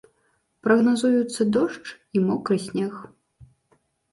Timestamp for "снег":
2.67-2.93